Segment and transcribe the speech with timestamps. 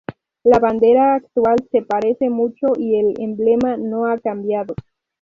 [0.43, 4.73] La bandera actual se parece mucho y el emblema no ha cambiado.